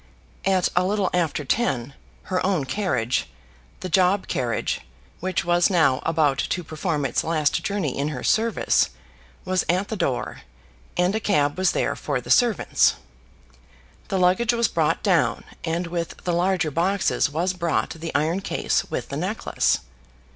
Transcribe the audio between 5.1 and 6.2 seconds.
which was now